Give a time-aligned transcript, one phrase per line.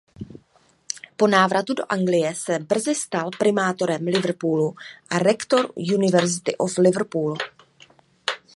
[1.17, 4.75] Po návratu do Anglie se brzy stal primátorem Liverpoolu
[5.09, 7.37] a rektor University of Liverpool.